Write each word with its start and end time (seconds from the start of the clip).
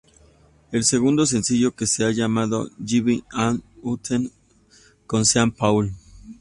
El 0.71 0.83
segundo 0.83 1.27
sencillo 1.27 1.75
que 1.75 1.85
se 1.85 2.03
ha 2.03 2.09
llamado 2.11 2.67
"Give 2.83 3.13
It 3.13 3.25
a 3.35 3.55
Usted" 3.83 4.31
con 5.05 5.25
Sean 5.27 5.51
Paul. 5.51 5.93